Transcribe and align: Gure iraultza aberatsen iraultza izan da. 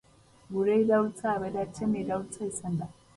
Gure 0.53 0.77
iraultza 0.83 1.27
aberatsen 1.33 1.93
iraultza 2.01 2.47
izan 2.53 2.81
da. 2.81 2.89